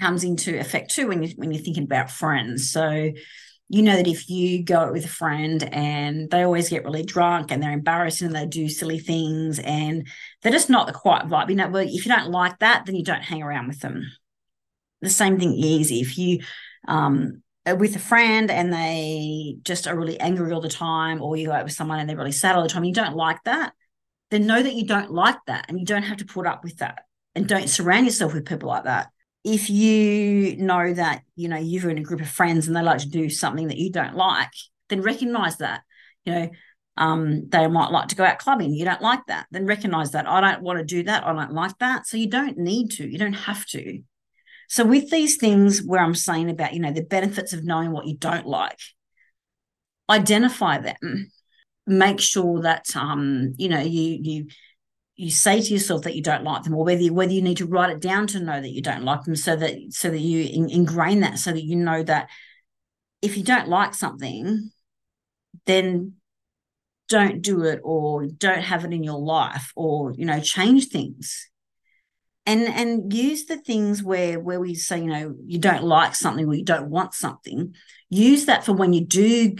comes 0.00 0.24
into 0.24 0.58
effect 0.58 0.94
too 0.94 1.08
when 1.08 1.22
you 1.22 1.32
when 1.36 1.52
you're 1.52 1.62
thinking 1.62 1.84
about 1.84 2.10
friends. 2.10 2.70
So 2.70 3.12
you 3.68 3.82
know 3.82 3.96
that 3.96 4.06
if 4.06 4.28
you 4.30 4.62
go 4.62 4.78
out 4.78 4.92
with 4.92 5.04
a 5.04 5.08
friend 5.08 5.68
and 5.72 6.30
they 6.30 6.42
always 6.42 6.68
get 6.68 6.84
really 6.84 7.02
drunk 7.02 7.50
and 7.50 7.60
they're 7.60 7.72
embarrassed 7.72 8.22
and 8.22 8.34
they 8.34 8.46
do 8.46 8.68
silly 8.68 9.00
things 9.00 9.58
and 9.58 10.06
they're 10.42 10.52
just 10.52 10.70
not 10.70 10.86
the 10.86 10.92
quite 10.92 11.26
vibe. 11.26 11.50
You 11.50 11.56
know, 11.56 11.68
well, 11.68 11.82
if 11.82 12.06
you 12.06 12.12
don't 12.12 12.30
like 12.30 12.60
that, 12.60 12.86
then 12.86 12.94
you 12.94 13.02
don't 13.02 13.24
hang 13.24 13.42
around 13.42 13.66
with 13.66 13.80
them. 13.80 14.04
The 15.00 15.10
same 15.10 15.38
thing 15.38 15.58
is 15.62 15.90
if 15.90 16.16
you 16.16 16.40
um 16.86 17.42
with 17.66 17.96
a 17.96 18.00
friend 18.00 18.48
and 18.48 18.72
they 18.72 19.56
just 19.62 19.88
are 19.88 19.98
really 19.98 20.20
angry 20.20 20.52
all 20.52 20.60
the 20.60 20.68
time, 20.68 21.20
or 21.20 21.36
you 21.36 21.46
go 21.46 21.52
out 21.52 21.64
with 21.64 21.72
someone 21.72 21.98
and 21.98 22.08
they're 22.08 22.16
really 22.16 22.30
sad 22.30 22.54
all 22.54 22.62
the 22.62 22.68
time, 22.68 22.84
you 22.84 22.94
don't 22.94 23.16
like 23.16 23.42
that, 23.44 23.72
then 24.30 24.46
know 24.46 24.62
that 24.62 24.74
you 24.74 24.86
don't 24.86 25.10
like 25.10 25.38
that 25.46 25.66
and 25.68 25.78
you 25.80 25.84
don't 25.84 26.04
have 26.04 26.18
to 26.18 26.24
put 26.24 26.46
up 26.46 26.62
with 26.62 26.78
that 26.78 27.00
and 27.34 27.48
don't 27.48 27.68
surround 27.68 28.06
yourself 28.06 28.32
with 28.32 28.46
people 28.46 28.68
like 28.68 28.84
that 28.84 29.08
if 29.46 29.70
you 29.70 30.56
know 30.58 30.92
that 30.92 31.22
you 31.36 31.48
know 31.48 31.56
you're 31.56 31.88
in 31.88 31.98
a 31.98 32.02
group 32.02 32.20
of 32.20 32.28
friends 32.28 32.66
and 32.66 32.76
they 32.76 32.82
like 32.82 32.98
to 32.98 33.08
do 33.08 33.30
something 33.30 33.68
that 33.68 33.78
you 33.78 33.90
don't 33.90 34.16
like 34.16 34.50
then 34.88 35.00
recognize 35.00 35.56
that 35.58 35.82
you 36.24 36.34
know 36.34 36.50
um, 36.98 37.46
they 37.50 37.66
might 37.66 37.90
like 37.90 38.08
to 38.08 38.16
go 38.16 38.24
out 38.24 38.38
clubbing. 38.38 38.72
You 38.72 38.86
don't 38.86 39.02
like 39.02 39.26
that. 39.26 39.48
Then 39.50 39.66
recognize 39.66 40.12
that. 40.12 40.26
I 40.26 40.40
don't 40.40 40.62
want 40.62 40.78
to 40.78 40.84
do 40.84 41.02
that. 41.02 41.26
I 41.26 41.34
don't 41.34 41.52
like 41.52 41.76
that. 41.78 42.06
So 42.06 42.16
you 42.16 42.26
don't 42.26 42.56
need 42.56 42.90
to. 42.92 43.06
You 43.06 43.18
don't 43.18 43.34
have 43.34 43.66
to. 43.66 44.00
So 44.70 44.82
with 44.82 45.10
these 45.10 45.36
things 45.36 45.82
where 45.82 46.00
i'm 46.00 46.14
saying 46.14 46.50
about 46.50 46.72
you 46.72 46.80
know 46.80 46.90
the 46.90 47.04
benefits 47.04 47.52
of 47.52 47.64
knowing 47.64 47.92
what 47.92 48.06
you 48.06 48.16
don't 48.16 48.46
like 48.46 48.78
identify 50.08 50.78
them. 50.78 51.30
Make 51.86 52.20
sure 52.20 52.62
that 52.62 52.84
um 52.96 53.54
you 53.58 53.68
know 53.68 53.80
you 53.80 54.18
you 54.20 54.46
you 55.16 55.30
say 55.30 55.60
to 55.60 55.72
yourself 55.72 56.02
that 56.02 56.14
you 56.14 56.22
don't 56.22 56.44
like 56.44 56.62
them 56.62 56.74
or 56.74 56.84
whether 56.84 57.00
you, 57.00 57.14
whether 57.14 57.32
you 57.32 57.42
need 57.42 57.56
to 57.56 57.66
write 57.66 57.90
it 57.90 58.00
down 58.00 58.26
to 58.26 58.40
know 58.40 58.60
that 58.60 58.72
you 58.72 58.82
don't 58.82 59.02
like 59.02 59.24
them 59.24 59.34
so 59.34 59.56
that 59.56 59.74
so 59.90 60.10
that 60.10 60.18
you 60.18 60.44
in, 60.44 60.70
ingrain 60.70 61.20
that 61.20 61.38
so 61.38 61.52
that 61.52 61.64
you 61.64 61.76
know 61.76 62.02
that 62.02 62.28
if 63.22 63.36
you 63.36 63.42
don't 63.42 63.68
like 63.68 63.94
something 63.94 64.70
then 65.64 66.12
don't 67.08 67.42
do 67.42 67.62
it 67.62 67.80
or 67.84 68.26
don't 68.26 68.62
have 68.62 68.84
it 68.84 68.92
in 68.92 69.04
your 69.04 69.18
life 69.18 69.72
or 69.76 70.12
you 70.12 70.24
know 70.24 70.40
change 70.40 70.88
things. 70.88 71.48
And 72.44 72.62
and 72.62 73.12
use 73.12 73.46
the 73.46 73.56
things 73.56 74.02
where 74.02 74.38
where 74.38 74.60
we 74.60 74.74
say 74.74 74.98
you 74.98 75.06
know 75.06 75.34
you 75.44 75.58
don't 75.58 75.84
like 75.84 76.14
something 76.14 76.46
or 76.46 76.54
you 76.54 76.64
don't 76.64 76.90
want 76.90 77.14
something. 77.14 77.74
Use 78.08 78.46
that 78.46 78.64
for 78.64 78.72
when 78.72 78.92
you 78.92 79.04
do 79.04 79.56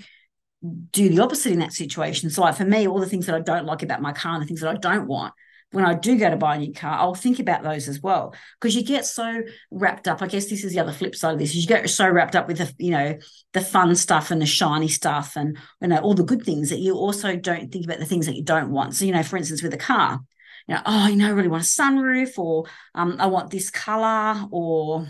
do 0.93 1.09
the 1.09 1.21
opposite 1.21 1.53
in 1.53 1.59
that 1.61 1.73
situation. 1.73 2.31
So 2.31 2.43
like 2.43 2.57
for 2.57 2.65
me 2.65 2.87
all 2.87 3.01
the 3.01 3.07
things 3.07 3.27
that 3.27 3.35
i 3.35 3.41
don't 3.41 3.67
like 3.67 3.83
about 3.83 4.03
my 4.03 4.13
car 4.13 4.35
and 4.35 4.43
the 4.43 4.47
things 4.47 4.61
that 4.61 4.71
i 4.71 4.79
don't 4.79 5.07
want 5.07 5.35
when 5.73 5.85
I 5.85 5.95
do 5.95 6.17
go 6.17 6.31
to 6.31 6.37
buy 6.37 6.57
a 6.57 6.59
new 6.59 6.73
car, 6.73 6.99
I'll 6.99 7.15
think 7.15 7.39
about 7.39 7.63
those 7.63 7.89
as 7.89 8.01
well 8.01 8.35
because 8.61 8.77
you 8.77 8.85
get 8.85 9.05
so 9.05 9.43
wrapped 9.71 10.07
up. 10.07 10.23
I 10.23 10.27
guess 10.27 10.47
this 10.47 10.65
is 10.65 10.73
the 10.73 10.81
other 10.81 10.93
flip 10.93 11.15
side 11.15 11.35
of 11.35 11.39
this: 11.39 11.55
you 11.55 11.67
get 11.67 11.89
so 11.91 12.09
wrapped 12.09 12.37
up 12.37 12.47
with 12.47 12.59
the 12.59 12.73
you 12.79 12.93
know 12.93 13.19
the 13.53 13.61
fun 13.61 13.95
stuff 13.97 14.31
and 14.31 14.41
the 14.41 14.47
shiny 14.47 14.89
stuff 14.89 15.35
and 15.37 15.59
you 15.81 15.89
know 15.89 15.99
all 15.99 16.15
the 16.15 16.25
good 16.25 16.45
things 16.45 16.71
that 16.71 16.79
you 16.79 16.95
also 16.95 17.37
don't 17.37 17.73
think 17.73 17.85
about 17.85 17.99
the 17.99 18.07
things 18.07 18.27
that 18.27 18.37
you 18.37 18.45
don't 18.45 18.71
want. 18.71 18.95
So 18.95 19.05
you 19.05 19.13
know, 19.13 19.23
for 19.23 19.37
instance, 19.37 19.63
with 19.63 19.75
a 19.75 19.79
car, 19.79 20.21
you 20.69 20.75
know, 20.75 20.83
oh, 20.87 21.09
you 21.09 21.17
know, 21.17 21.27
I 21.27 21.31
really 21.31 21.49
want 21.49 21.65
a 21.65 21.67
sunroof, 21.67 22.39
or 22.39 22.65
um, 22.95 23.17
I 23.19 23.27
want 23.27 23.51
this 23.51 23.69
color, 23.69 24.47
or 24.53 25.07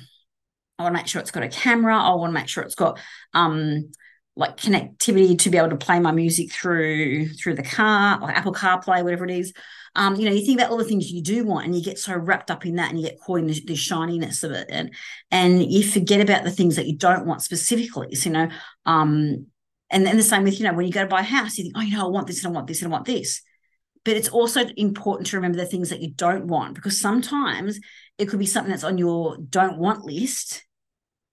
I 0.78 0.82
want 0.82 0.94
to 0.94 0.98
make 1.00 1.06
sure 1.06 1.20
it's 1.20 1.30
got 1.30 1.42
a 1.42 1.48
camera. 1.48 1.96
I 1.96 2.14
want 2.14 2.30
to 2.30 2.34
make 2.34 2.48
sure 2.48 2.62
it's 2.62 2.74
got 2.74 2.98
um 3.34 3.90
like 4.36 4.58
connectivity 4.58 5.38
to 5.38 5.50
be 5.50 5.56
able 5.56 5.70
to 5.70 5.76
play 5.76 5.98
my 5.98 6.12
music 6.12 6.52
through 6.52 7.28
through 7.30 7.54
the 7.54 7.62
car, 7.62 8.20
like 8.20 8.36
Apple 8.36 8.52
CarPlay, 8.52 9.02
whatever 9.02 9.24
it 9.24 9.30
is. 9.30 9.52
Um, 9.94 10.14
you 10.16 10.26
know, 10.26 10.34
you 10.34 10.44
think 10.44 10.60
about 10.60 10.70
all 10.70 10.76
the 10.76 10.84
things 10.84 11.10
you 11.10 11.22
do 11.22 11.42
want, 11.44 11.64
and 11.64 11.74
you 11.74 11.82
get 11.82 11.98
so 11.98 12.14
wrapped 12.14 12.50
up 12.50 12.66
in 12.66 12.76
that, 12.76 12.90
and 12.90 13.00
you 13.00 13.06
get 13.06 13.18
caught 13.18 13.38
in 13.38 13.46
the, 13.46 13.58
the 13.66 13.74
shininess 13.74 14.44
of 14.44 14.52
it, 14.52 14.66
and 14.70 14.94
and 15.30 15.64
you 15.72 15.82
forget 15.82 16.20
about 16.20 16.44
the 16.44 16.50
things 16.50 16.76
that 16.76 16.86
you 16.86 16.96
don't 16.96 17.26
want 17.26 17.42
specifically. 17.42 18.14
So, 18.14 18.28
you 18.28 18.34
know, 18.34 18.48
um, 18.84 19.46
and 19.90 20.04
then 20.04 20.18
the 20.18 20.22
same 20.22 20.44
with 20.44 20.60
you 20.60 20.66
know 20.66 20.74
when 20.74 20.86
you 20.86 20.92
go 20.92 21.02
to 21.02 21.08
buy 21.08 21.20
a 21.20 21.24
house, 21.24 21.56
you 21.56 21.64
think, 21.64 21.76
oh, 21.78 21.80
you 21.80 21.96
know, 21.96 22.04
I 22.04 22.10
want 22.10 22.26
this, 22.26 22.44
and 22.44 22.52
I 22.52 22.54
want 22.54 22.66
this, 22.66 22.82
and 22.82 22.92
I 22.92 22.94
want 22.94 23.06
this. 23.06 23.40
But 24.04 24.16
it's 24.16 24.28
also 24.28 24.60
important 24.76 25.28
to 25.28 25.36
remember 25.36 25.58
the 25.58 25.66
things 25.66 25.88
that 25.88 26.02
you 26.02 26.12
don't 26.12 26.46
want 26.46 26.74
because 26.74 27.00
sometimes 27.00 27.80
it 28.18 28.26
could 28.26 28.38
be 28.38 28.46
something 28.46 28.70
that's 28.70 28.84
on 28.84 28.98
your 28.98 29.38
don't 29.48 29.78
want 29.78 30.04
list 30.04 30.62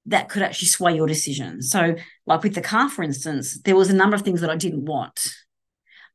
that 0.07 0.29
could 0.29 0.41
actually 0.41 0.67
sway 0.67 0.95
your 0.95 1.07
decision. 1.07 1.62
So, 1.62 1.95
like 2.25 2.43
with 2.43 2.55
the 2.55 2.62
car, 2.62 2.89
for 2.89 3.03
instance, 3.03 3.60
there 3.62 3.75
was 3.75 3.89
a 3.89 3.95
number 3.95 4.15
of 4.15 4.22
things 4.22 4.41
that 4.41 4.50
I 4.50 4.55
didn't 4.55 4.86
want. 4.86 5.33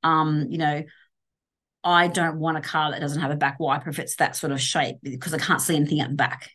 Um, 0.02 0.47
you 0.50 0.59
know, 0.59 0.83
I 1.83 2.09
don't 2.09 2.38
want 2.38 2.59
a 2.59 2.62
car 2.62 2.90
that 2.90 3.00
doesn't 3.00 3.23
have 3.23 3.30
a 3.30 3.37
back 3.37 3.59
wiper 3.61 3.90
if 3.90 3.99
it's 3.99 4.16
that 4.16 4.37
sort 4.37 4.52
of 4.52 4.61
shape 4.61 4.97
because 5.02 5.33
I 5.33 5.38
can't 5.38 5.61
see 5.61 5.76
anything 5.76 6.00
at 6.00 6.11
the 6.11 6.16
back. 6.16 6.50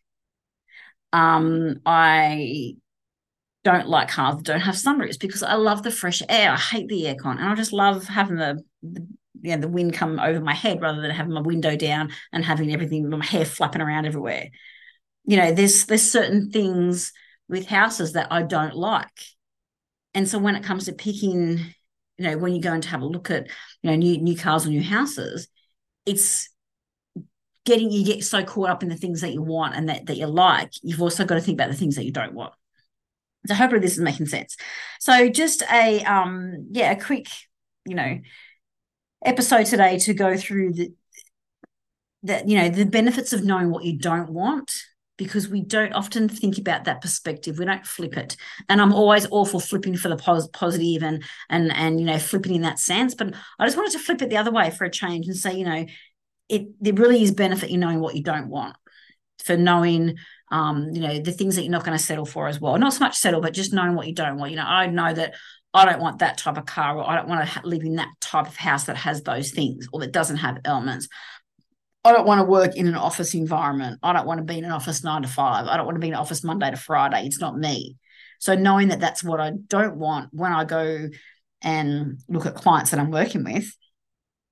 Um, 1.11 1.79
I 1.85 2.75
don't 3.63 3.87
like 3.87 4.09
cars 4.09 4.35
that 4.35 4.45
don't 4.45 4.59
have 4.59 4.75
sunroofs 4.75 5.19
because 5.19 5.41
I 5.41 5.55
love 5.55 5.83
the 5.83 5.91
fresh 5.91 6.21
air. 6.27 6.51
I 6.51 6.57
hate 6.57 6.87
the 6.87 7.03
aircon, 7.03 7.39
and 7.39 7.49
I 7.49 7.55
just 7.55 7.73
love 7.73 8.05
having 8.05 8.37
the, 8.37 8.63
the 8.81 9.07
you 9.41 9.55
know, 9.55 9.61
the 9.61 9.67
wind 9.67 9.93
come 9.93 10.19
over 10.19 10.39
my 10.39 10.53
head 10.53 10.81
rather 10.81 11.01
than 11.01 11.11
having 11.11 11.33
my 11.33 11.41
window 11.41 11.75
down 11.75 12.11
and 12.31 12.45
having 12.45 12.73
everything 12.73 13.09
my 13.09 13.25
hair 13.25 13.45
flapping 13.45 13.81
around 13.81 14.05
everywhere. 14.05 14.49
You 15.25 15.37
know, 15.37 15.51
there's 15.51 15.85
there's 15.85 16.09
certain 16.09 16.51
things 16.51 17.11
with 17.49 17.67
houses 17.67 18.13
that 18.13 18.31
I 18.31 18.43
don't 18.43 18.75
like. 18.75 19.07
And 20.13 20.27
so 20.27 20.39
when 20.39 20.55
it 20.55 20.63
comes 20.63 20.85
to 20.85 20.93
picking, 20.93 21.59
you 22.17 22.25
know, 22.25 22.37
when 22.37 22.53
you 22.55 22.61
go 22.61 22.73
and 22.73 22.83
to 22.83 22.89
have 22.89 23.01
a 23.01 23.05
look 23.05 23.31
at, 23.31 23.47
you 23.81 23.89
know, 23.89 23.95
new 23.95 24.17
new 24.19 24.37
cars 24.37 24.65
or 24.65 24.69
new 24.69 24.83
houses, 24.83 25.47
it's 26.05 26.49
getting 27.65 27.91
you 27.91 28.05
get 28.05 28.23
so 28.23 28.43
caught 28.43 28.69
up 28.69 28.83
in 28.83 28.89
the 28.89 28.95
things 28.95 29.21
that 29.21 29.33
you 29.33 29.41
want 29.41 29.75
and 29.75 29.89
that, 29.89 30.05
that 30.05 30.17
you 30.17 30.27
like, 30.27 30.71
you've 30.81 31.01
also 31.01 31.25
got 31.25 31.35
to 31.35 31.41
think 31.41 31.55
about 31.55 31.69
the 31.69 31.77
things 31.77 31.95
that 31.95 32.05
you 32.05 32.11
don't 32.11 32.33
want. 32.33 32.53
So 33.47 33.55
hopefully 33.55 33.81
this 33.81 33.93
is 33.93 33.99
making 33.99 34.27
sense. 34.27 34.55
So 34.99 35.29
just 35.29 35.63
a 35.71 36.03
um 36.03 36.67
yeah, 36.71 36.91
a 36.91 37.01
quick, 37.01 37.27
you 37.85 37.95
know, 37.95 38.19
episode 39.25 39.65
today 39.65 39.99
to 39.99 40.13
go 40.13 40.37
through 40.37 40.73
the 40.73 40.93
that 42.23 42.47
you 42.47 42.57
know 42.57 42.69
the 42.69 42.85
benefits 42.85 43.33
of 43.33 43.43
knowing 43.43 43.69
what 43.69 43.83
you 43.83 43.97
don't 43.97 44.29
want 44.29 44.73
because 45.23 45.47
we 45.47 45.61
don't 45.61 45.93
often 45.93 46.29
think 46.29 46.57
about 46.57 46.85
that 46.85 47.01
perspective. 47.01 47.59
We 47.59 47.65
don't 47.65 47.85
flip 47.85 48.17
it. 48.17 48.35
And 48.69 48.81
I'm 48.81 48.93
always 48.93 49.27
awful 49.31 49.59
flipping 49.59 49.97
for 49.97 50.09
the 50.09 50.17
pos- 50.17 50.47
positive 50.49 51.03
and 51.03 51.23
and 51.49 51.71
and 51.73 51.99
you 51.99 52.05
know 52.05 52.19
flipping 52.19 52.55
in 52.55 52.61
that 52.61 52.79
sense. 52.79 53.15
But 53.15 53.33
I 53.59 53.65
just 53.65 53.77
wanted 53.77 53.93
to 53.93 53.99
flip 53.99 54.21
it 54.21 54.29
the 54.29 54.37
other 54.37 54.51
way 54.51 54.69
for 54.71 54.85
a 54.85 54.91
change 54.91 55.27
and 55.27 55.35
say, 55.35 55.55
you 55.55 55.65
know, 55.65 55.85
it 56.49 56.67
there 56.81 56.93
really 56.93 57.23
is 57.23 57.31
benefit 57.31 57.69
in 57.69 57.79
knowing 57.79 57.99
what 57.99 58.15
you 58.15 58.23
don't 58.23 58.49
want, 58.49 58.75
for 59.43 59.57
knowing 59.57 60.15
um, 60.51 60.91
you 60.93 61.01
know, 61.01 61.19
the 61.19 61.31
things 61.31 61.55
that 61.55 61.63
you're 61.63 61.71
not 61.71 61.83
going 61.83 61.97
to 61.97 62.03
settle 62.03 62.27
for 62.27 62.47
as 62.47 62.61
well. 62.61 62.77
Not 62.77 62.93
so 62.93 62.99
much 62.99 63.17
settle, 63.17 63.41
but 63.41 63.53
just 63.53 63.73
knowing 63.73 63.95
what 63.95 64.07
you 64.07 64.13
don't 64.13 64.37
want. 64.37 64.51
You 64.51 64.57
know, 64.57 64.65
I 64.67 64.85
know 64.85 65.11
that 65.11 65.33
I 65.73 65.85
don't 65.85 65.99
want 65.99 66.19
that 66.19 66.37
type 66.37 66.57
of 66.57 66.67
car, 66.67 66.95
or 66.95 67.09
I 67.09 67.15
don't 67.15 67.27
want 67.27 67.49
to 67.49 67.61
live 67.67 67.81
in 67.81 67.95
that 67.95 68.09
type 68.21 68.47
of 68.47 68.55
house 68.55 68.83
that 68.83 68.97
has 68.97 69.23
those 69.23 69.49
things 69.49 69.87
or 69.91 70.01
that 70.01 70.11
doesn't 70.11 70.37
have 70.37 70.59
elements. 70.63 71.07
I 72.03 72.11
don't 72.11 72.27
want 72.27 72.39
to 72.39 72.45
work 72.45 72.75
in 72.75 72.87
an 72.87 72.95
office 72.95 73.33
environment. 73.33 73.99
I 74.03 74.11
don't 74.13 74.25
want 74.25 74.39
to 74.39 74.43
be 74.43 74.57
in 74.57 74.65
an 74.65 74.71
office 74.71 75.03
nine 75.03 75.21
to 75.21 75.27
five. 75.27 75.67
I 75.67 75.77
don't 75.77 75.85
want 75.85 75.95
to 75.95 76.01
be 76.01 76.09
in 76.09 76.13
an 76.13 76.19
office 76.19 76.43
Monday 76.43 76.69
to 76.69 76.77
Friday. 76.77 77.25
It's 77.25 77.39
not 77.39 77.57
me. 77.57 77.97
So 78.39 78.55
knowing 78.55 78.89
that 78.89 78.99
that's 78.99 79.23
what 79.23 79.39
I 79.39 79.51
don't 79.67 79.95
want 79.95 80.29
when 80.33 80.51
I 80.51 80.65
go 80.65 81.09
and 81.61 82.19
look 82.27 82.45
at 82.45 82.55
clients 82.55 82.91
that 82.91 82.99
I'm 82.99 83.11
working 83.11 83.45
with, 83.45 83.73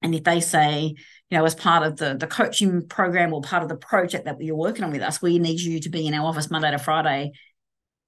and 0.02 0.16
if 0.16 0.24
they 0.24 0.40
say, 0.40 0.96
you 1.30 1.38
know, 1.38 1.46
as 1.46 1.54
part 1.54 1.84
of 1.84 1.98
the 1.98 2.16
the 2.16 2.26
coaching 2.26 2.88
program 2.88 3.34
or 3.34 3.42
part 3.42 3.64
of 3.64 3.70
the 3.70 3.76
project 3.76 4.26
that 4.26 4.42
you're 4.42 4.56
working 4.56 4.86
on 4.86 4.92
with 4.92 5.02
us, 5.02 5.22
we 5.22 5.38
need 5.38 5.60
you 5.60 5.82
to 5.82 5.90
be 5.90 6.08
in 6.08 6.14
our 6.14 6.26
office 6.26 6.50
Monday 6.50 6.72
to 6.72 6.80
Friday, 6.80 7.34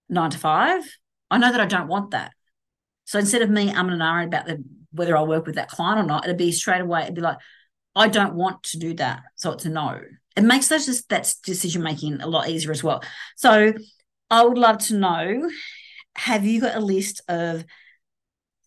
nine 0.07 0.31
to 0.31 0.37
five. 0.37 0.83
I 1.29 1.37
know 1.37 1.51
that 1.51 1.61
I 1.61 1.65
don't 1.65 1.87
want 1.87 2.11
that. 2.11 2.31
So 3.05 3.19
instead 3.19 3.41
of 3.41 3.49
me 3.49 3.69
I'm 3.69 3.89
and 3.89 4.01
ahhing 4.01 4.27
about 4.27 4.45
the 4.45 4.63
whether 4.93 5.17
I 5.17 5.23
work 5.23 5.45
with 5.45 5.55
that 5.55 5.69
client 5.69 5.99
or 5.99 6.03
not, 6.03 6.23
it'd 6.23 6.37
be 6.37 6.51
straight 6.51 6.81
away. 6.81 7.03
It'd 7.03 7.15
be 7.15 7.21
like, 7.21 7.37
I 7.95 8.07
don't 8.07 8.35
want 8.35 8.63
to 8.63 8.79
do 8.79 8.93
that. 8.95 9.21
So 9.35 9.51
it's 9.51 9.65
a 9.65 9.69
no. 9.69 9.99
It 10.35 10.43
makes 10.43 10.67
those 10.67 10.85
just 10.87 11.09
that 11.09 11.33
decision 11.43 11.83
making 11.83 12.21
a 12.21 12.27
lot 12.27 12.49
easier 12.49 12.71
as 12.71 12.83
well. 12.83 13.03
So 13.35 13.73
I 14.29 14.43
would 14.43 14.57
love 14.57 14.79
to 14.79 14.95
know 14.95 15.49
have 16.15 16.45
you 16.45 16.61
got 16.61 16.75
a 16.75 16.79
list 16.79 17.21
of 17.27 17.65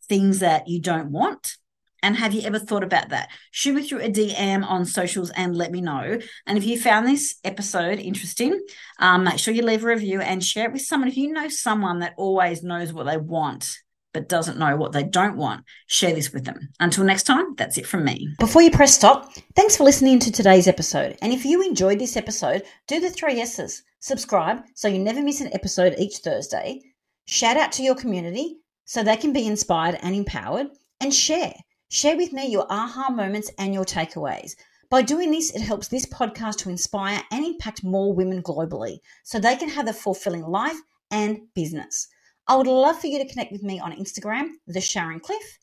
things 0.09 0.41
that 0.41 0.69
you 0.69 0.81
don't 0.81 1.11
want? 1.11 1.57
And 2.03 2.17
have 2.17 2.35
you 2.35 2.43
ever 2.43 2.59
thought 2.59 2.85
about 2.85 3.09
that? 3.09 3.31
Shoot 3.51 3.75
me 3.75 3.83
through 3.83 4.03
a 4.03 4.09
DM 4.09 4.65
on 4.65 4.85
socials 4.85 5.31
and 5.31 5.57
let 5.57 5.73
me 5.73 5.81
know. 5.81 6.19
And 6.47 6.59
if 6.59 6.65
you 6.65 6.79
found 6.79 7.07
this 7.07 7.37
episode 7.43 7.99
interesting, 7.99 8.61
um, 9.01 9.25
make 9.25 9.39
sure 9.39 9.55
you 9.55 9.63
leave 9.63 9.83
a 9.83 9.89
review 9.89 10.21
and 10.21 10.45
share 10.45 10.67
it 10.67 10.73
with 10.73 10.83
someone. 10.83 11.09
If 11.09 11.17
you 11.17 11.33
know 11.33 11.49
someone 11.49 12.01
that 12.01 12.15
always 12.17 12.63
knows 12.63 12.93
what 12.93 13.07
they 13.07 13.17
want, 13.17 13.79
but 14.17 14.31
doesn't 14.31 14.57
know 14.57 14.77
what 14.77 14.93
they 14.93 15.03
don't 15.03 15.37
want, 15.37 15.63
share 15.89 16.15
this 16.15 16.33
with 16.33 16.47
them. 16.47 16.71
Until 16.81 17.05
next 17.05 17.25
time, 17.25 17.55
that's 17.57 17.77
it 17.77 17.87
from 17.87 18.03
me. 18.03 18.31
Before 18.39 18.63
you 18.63 18.71
press 18.71 18.95
stop, 18.95 19.31
thanks 19.55 19.77
for 19.77 19.85
listening 19.85 20.19
to 20.21 20.33
today's 20.33 20.67
episode. 20.67 21.19
And 21.21 21.35
if 21.35 21.45
you 21.45 21.61
enjoyed 21.61 21.99
this 21.99 22.17
episode, 22.17 22.63
do 22.87 22.99
the 22.99 23.11
three 23.11 23.43
S's. 23.43 23.83
Subscribe 24.01 24.63
so 24.75 24.89
you 24.89 24.99
never 24.99 25.23
miss 25.23 25.43
an 25.43 25.53
episode 25.53 25.97
each 25.99 26.17
Thursday. 26.17 26.81
Shout 27.27 27.59
out 27.59 27.73
to 27.73 27.83
your 27.83 27.95
community 27.95 28.57
so 28.87 29.03
they 29.03 29.19
can 29.19 29.35
be 29.35 29.47
inspired 29.47 29.99
and 30.01 30.15
empowered. 30.15 30.69
And 30.99 31.13
share. 31.13 31.53
Share 31.91 32.17
with 32.17 32.33
me 32.33 32.47
your 32.47 32.67
aha 32.71 33.11
moments 33.11 33.51
and 33.59 33.75
your 33.75 33.85
takeaways. 33.85 34.57
By 34.89 35.03
doing 35.03 35.31
this, 35.31 35.55
it 35.55 35.61
helps 35.61 35.89
this 35.89 36.07
podcast 36.07 36.57
to 36.61 36.71
inspire 36.71 37.21
and 37.31 37.45
impact 37.45 37.85
more 37.85 38.15
women 38.15 38.43
globally 38.43 39.01
so 39.25 39.39
they 39.39 39.57
can 39.57 39.69
have 39.69 39.89
a 39.89 39.93
fulfilling 39.93 40.47
life 40.47 40.81
and 41.11 41.41
business. 41.55 42.09
I 42.49 42.57
would 42.57 42.67
love 42.67 43.01
for 43.01 43.09
you 43.09 43.19
to 43.19 43.29
connect 43.29 43.53
with 43.53 43.63
me 43.63 43.81
on 43.81 43.93
Instagram, 43.93 44.51
The 44.67 44.81
Sharon 44.81 45.21
Cliff. 45.21 45.59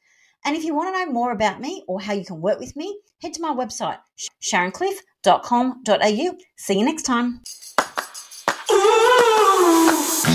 And 0.46 0.56
if 0.56 0.64
you 0.64 0.76
want 0.76 0.94
to 0.94 1.06
know 1.06 1.12
more 1.12 1.32
about 1.32 1.62
me 1.62 1.84
or 1.88 2.02
how 2.02 2.14
you 2.14 2.26
can 2.26 2.42
work 2.42 2.60
with 2.60 2.76
me, 2.76 3.00
head 3.22 3.34
to 3.36 3.42
my 3.42 3.54
website, 3.54 4.00
sharoncliff.com.au. 4.42 6.38
See 6.58 6.80
you 6.80 6.86
next 6.86 7.04
time. 7.04 7.42